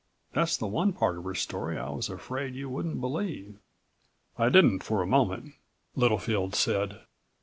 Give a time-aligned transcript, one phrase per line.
[0.33, 3.59] That's the one part of her story I was afraid you wouldn't believe."
[4.35, 5.53] "I didn't for a moment,"
[5.95, 7.01] Littlefield said.